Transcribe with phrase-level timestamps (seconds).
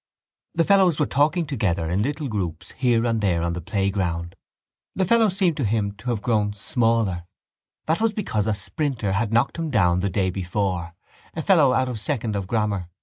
[0.55, 4.35] The fellows were talking together in little groups here and there on the playground.
[4.95, 7.25] The fellows seemed to him to have grown smaller:
[7.85, 10.95] that was because a sprinter had knocked him down the day before,
[11.35, 12.89] a fellow out of second of grammar.